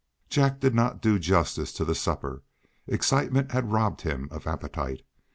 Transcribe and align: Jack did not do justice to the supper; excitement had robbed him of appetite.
Jack 0.29 0.59
did 0.59 0.73
not 0.73 0.99
do 0.99 1.19
justice 1.19 1.71
to 1.73 1.85
the 1.85 1.93
supper; 1.93 2.41
excitement 2.87 3.51
had 3.51 3.71
robbed 3.71 4.01
him 4.01 4.27
of 4.31 4.47
appetite. 4.47 5.03